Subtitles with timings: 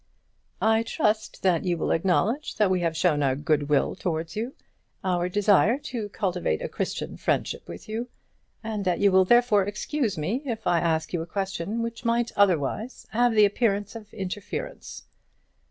[0.63, 4.55] "I trust that you will acknowledge that we have shown our good will towards you,
[5.03, 8.09] our desire to cultivate a Christian friendship with you,
[8.63, 12.31] and that you will therefore excuse me if I ask you a question which might
[12.35, 15.03] otherwise have the appearance of interference.